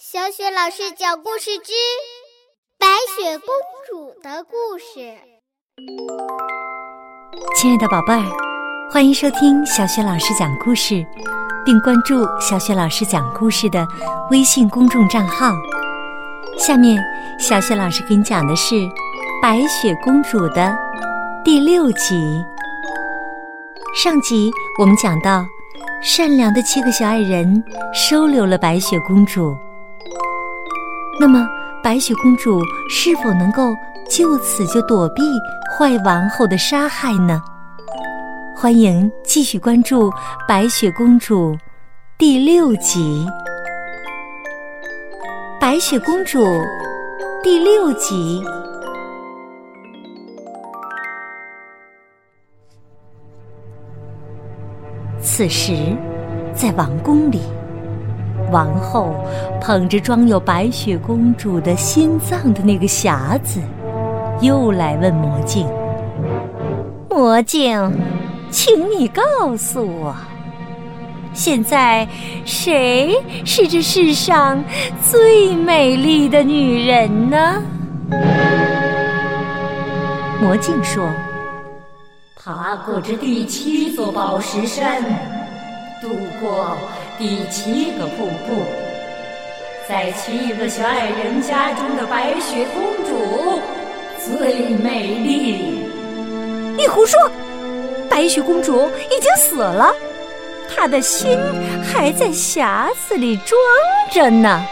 [0.00, 1.72] 小雪老师讲故事之
[2.78, 3.48] 《白雪公
[3.84, 5.00] 主的故事》。
[7.56, 8.22] 亲爱的宝贝儿，
[8.92, 11.04] 欢迎收听小雪老师讲故事，
[11.64, 13.84] 并关注小雪老师讲故事的
[14.30, 15.52] 微信公众账号。
[16.56, 17.02] 下面，
[17.36, 18.76] 小雪老师给你讲的是
[19.42, 20.78] 《白雪公主》的
[21.44, 22.40] 第六集。
[23.96, 25.44] 上集我们讲到，
[26.00, 29.56] 善良的七个小矮人收留了白雪公主。
[31.20, 31.48] 那么，
[31.82, 33.74] 白雪公主是否能够
[34.08, 35.22] 就此就躲避
[35.76, 37.42] 坏王后的杀害呢？
[38.54, 40.10] 欢迎继续关注
[40.46, 41.52] 《白雪公主》
[42.16, 43.26] 第六集。
[45.60, 46.38] 《白雪公主》
[47.42, 48.44] 第六集。
[55.20, 55.96] 此时，
[56.54, 57.40] 在王宫里。
[58.50, 59.14] 王后
[59.60, 63.60] 捧着装有白雪公主的心脏的那个匣子，
[64.40, 65.66] 又来问魔镜
[67.10, 67.92] ：“魔镜，
[68.50, 69.22] 请你告
[69.56, 70.14] 诉我，
[71.32, 72.08] 现在
[72.44, 74.62] 谁是这世上
[75.02, 77.62] 最美丽的女人呢？”
[80.40, 81.04] 魔镜说
[82.36, 85.02] ：“爬过这第七座宝石山，
[86.00, 86.08] 渡
[86.40, 86.76] 过……”
[87.18, 88.62] 第七个瀑布，
[89.88, 93.60] 在七个小矮人家中的白雪公主
[94.24, 95.84] 最美丽。
[96.76, 97.18] 你胡说！
[98.08, 99.92] 白雪公主已经死了，
[100.72, 101.36] 她的心
[101.92, 103.60] 还在匣子里装
[104.12, 104.64] 着呢。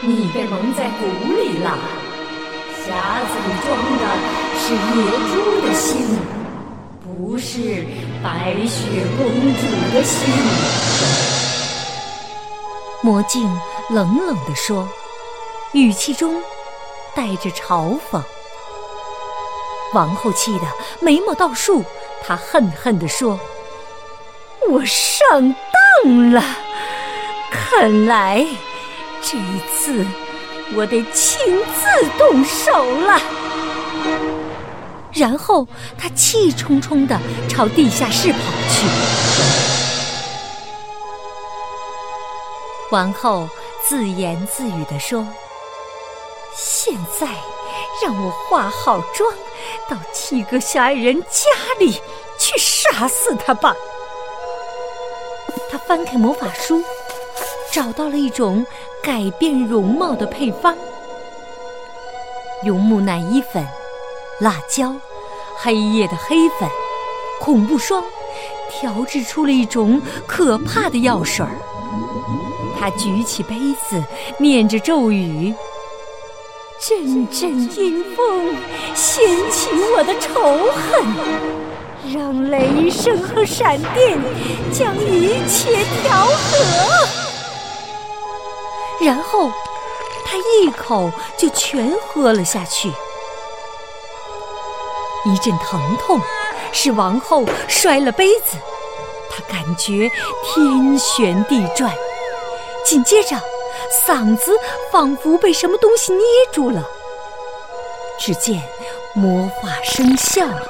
[0.00, 1.78] 你被蒙在鼓里了，
[2.80, 2.88] 匣
[3.28, 4.04] 子里装的
[4.58, 6.16] 是野猪的心。
[7.16, 7.84] 不是
[8.22, 9.62] 白雪公主
[9.94, 10.34] 的心。
[13.02, 13.48] 魔镜
[13.90, 14.88] 冷冷地说，
[15.72, 16.34] 语气中
[17.14, 18.20] 带着嘲讽。
[19.92, 20.66] 王后气得
[21.00, 21.84] 眉毛倒竖，
[22.26, 23.38] 她恨恨地说
[24.68, 25.54] ：“我上
[26.02, 26.42] 当了，
[27.50, 28.44] 看来
[29.22, 29.38] 这
[29.72, 30.04] 次
[30.74, 33.20] 我得亲自动手了。”
[35.14, 35.66] 然后，
[35.96, 38.38] 他气冲冲地朝地下室跑
[38.68, 38.86] 去。
[42.90, 43.48] 王后
[43.88, 45.26] 自言自语地说
[46.54, 47.28] ：“现在，
[48.02, 49.32] 让我化好妆，
[49.88, 51.48] 到七个小矮人家
[51.78, 51.92] 里
[52.38, 53.74] 去杀死他吧。”
[55.70, 56.82] 他翻开魔法书，
[57.72, 58.66] 找到了一种
[59.02, 60.76] 改变容貌的配方，
[62.64, 63.64] 用木乃伊粉。
[64.40, 64.94] 辣椒、
[65.56, 66.68] 黑夜的黑粉、
[67.40, 68.02] 恐怖霜，
[68.68, 71.52] 调制出了一种可怕的药水儿。
[72.78, 73.54] 他举起杯
[73.88, 74.02] 子，
[74.38, 75.54] 念着咒语
[76.80, 78.54] ：“阵阵阴风
[78.94, 84.18] 掀起我的仇恨，让雷声和闪电
[84.72, 87.08] 将一切调和。”
[89.00, 89.50] 然后，
[90.26, 92.90] 他一口就全喝了下去。
[95.24, 96.20] 一阵疼痛，
[96.72, 98.56] 使王后摔了杯子。
[99.30, 100.10] 她感觉
[100.44, 101.92] 天旋地转，
[102.84, 103.36] 紧接着
[104.06, 104.52] 嗓子
[104.92, 106.84] 仿佛被什么东西捏住了。
[108.20, 108.62] 只见
[109.14, 110.68] 魔法生效了，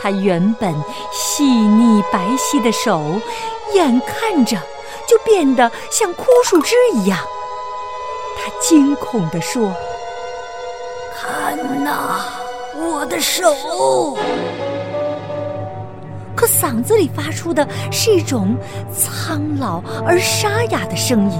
[0.00, 0.74] 她原本
[1.12, 3.00] 细腻白皙的手，
[3.74, 4.56] 眼看着
[5.06, 7.18] 就变得像枯树枝一样。
[8.36, 9.72] 她惊恐地说
[11.14, 12.24] ：“看呐！”
[13.02, 14.16] 我的手，
[16.36, 18.56] 可嗓子里发出的是一种
[18.92, 21.36] 苍老而沙哑的声音。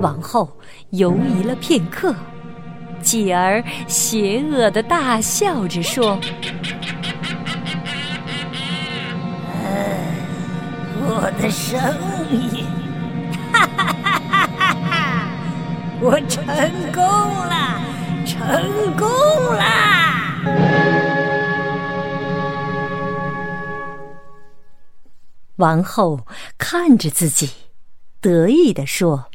[0.00, 0.48] 王后
[0.88, 2.14] 犹疑了片刻，
[3.02, 6.18] 继而邪恶的大笑着说
[11.04, 11.78] ：“我的声
[12.30, 12.64] 音，
[13.52, 15.28] 哈哈哈哈哈哈！
[16.00, 16.42] 我成
[16.90, 17.82] 功了，
[18.24, 19.06] 成功
[19.52, 19.94] 了！”
[25.56, 26.20] 王后
[26.58, 27.50] 看着自己，
[28.20, 29.26] 得意地说：“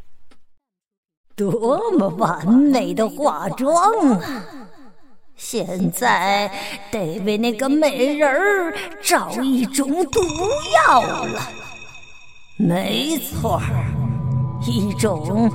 [1.35, 4.45] 多么完美的化妆啊！
[5.35, 6.51] 现在
[6.91, 10.21] 得为那个美人儿找一种毒
[10.87, 11.41] 药了。
[12.57, 13.91] 没错儿，
[14.67, 15.51] 一种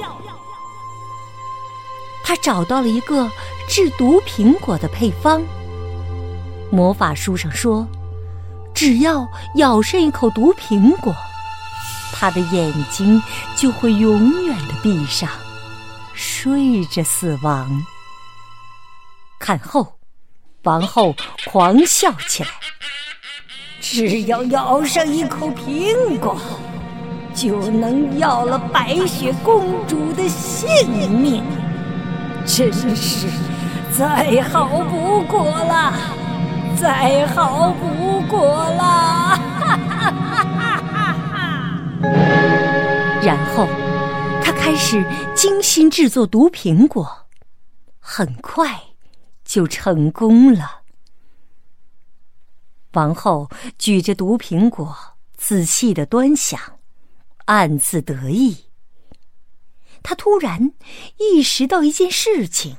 [2.23, 3.29] 他找到了一个
[3.67, 5.43] 治毒苹果的配方。
[6.71, 7.87] 魔法书上说，
[8.73, 11.15] 只要咬上一口毒苹果，
[12.13, 13.21] 他的眼睛
[13.55, 15.29] 就会永远的闭上，
[16.13, 17.83] 睡着死亡。
[19.39, 19.95] 看后，
[20.63, 22.49] 王后狂笑起来。
[23.81, 26.37] 只要咬上一口苹果，
[27.33, 31.43] 就能要了白雪公主的性命，
[32.45, 33.27] 真是
[33.97, 35.93] 再好不过了，
[36.79, 38.39] 再好不过
[38.69, 39.37] 了！
[43.21, 43.67] 然后，
[44.41, 45.03] 他开始
[45.35, 47.27] 精心制作毒苹果，
[47.99, 48.79] 很快
[49.43, 50.83] 就成功了。
[52.93, 54.95] 王后举着毒苹果，
[55.35, 56.79] 仔细的端详，
[57.45, 58.69] 暗自得意。
[60.01, 60.71] 她突然
[61.17, 62.77] 意识到一件事情：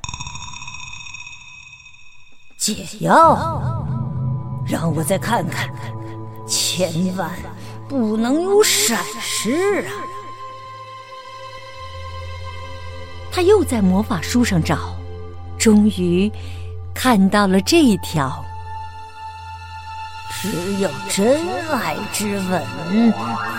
[2.59, 3.80] 解药，
[4.71, 5.69] 让我再看看，
[6.47, 7.29] 千万
[7.89, 9.93] 不能有闪失啊！
[13.33, 14.95] 他又在魔法书上找，
[15.59, 16.31] 终于
[16.95, 18.45] 看到了这一条。
[20.41, 20.49] 只
[20.81, 22.63] 有真爱之吻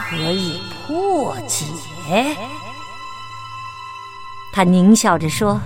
[0.09, 1.65] 可以破解。
[4.51, 5.61] 他狞笑着说：“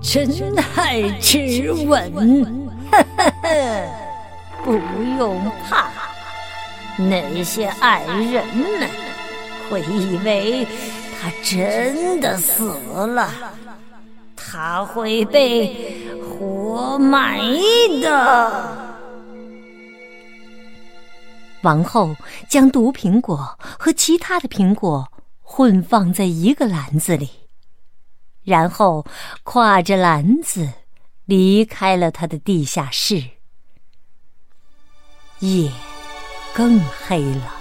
[0.00, 0.30] 真
[0.76, 2.54] 爱之吻，
[2.90, 4.01] 呵呵呵，
[4.64, 4.72] 不
[5.18, 5.38] 用
[5.68, 5.90] 怕。
[6.96, 8.88] 那些矮人们
[9.70, 10.66] 会以为
[11.20, 12.68] 他真的死
[13.06, 13.30] 了，
[14.36, 17.40] 他会被活埋
[18.02, 18.78] 的。”
[21.62, 22.14] 王后
[22.48, 25.10] 将毒苹果和其他的苹果
[25.40, 27.30] 混放在一个篮子里，
[28.42, 29.06] 然后
[29.44, 30.68] 挎着篮子
[31.24, 33.22] 离开了他的地下室。
[35.42, 35.68] 夜
[36.54, 37.52] 更黑了，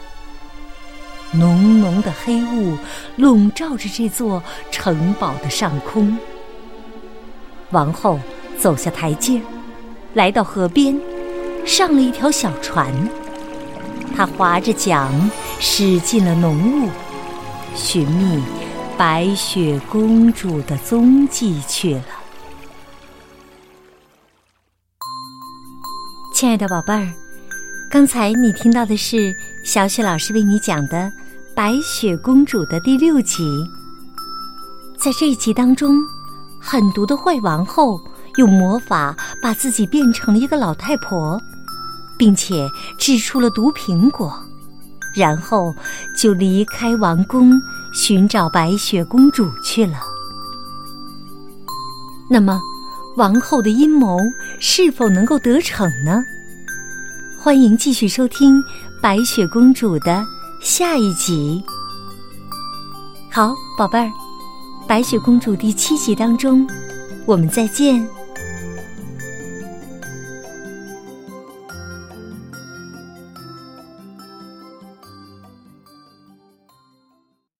[1.31, 2.77] 浓浓的黑雾
[3.15, 6.15] 笼罩着这座城堡的上空。
[7.71, 8.19] 王后
[8.59, 9.41] 走下台阶，
[10.13, 10.95] 来到河边，
[11.65, 12.93] 上了一条小船。
[14.15, 16.89] 他划着桨，驶进了浓雾，
[17.73, 18.43] 寻觅
[18.95, 22.05] 白雪公主的踪迹去了。
[26.35, 27.11] 亲爱的宝贝儿，
[27.91, 29.35] 刚才你听到的是
[29.65, 30.97] 小雪老师为你讲的
[31.53, 33.43] 《白雪公主》的第六集。
[34.97, 35.97] 在这一集当中，
[36.57, 37.99] 狠毒的坏王后
[38.37, 41.37] 用魔法把自己变成了一个老太婆。
[42.17, 44.31] 并且制出了毒苹果，
[45.15, 45.73] 然后
[46.15, 47.51] 就离开王宫
[47.91, 49.97] 寻找白雪公主去了。
[52.29, 52.61] 那么，
[53.17, 54.19] 王后的阴谋
[54.59, 56.23] 是否能够得逞呢？
[57.43, 58.61] 欢迎继续收听
[59.01, 60.23] 《白雪公主》的
[60.61, 61.59] 下一集。
[63.31, 64.05] 好，宝贝儿，
[64.87, 66.67] 《白雪公主》第七集当中，
[67.25, 68.07] 我们再见。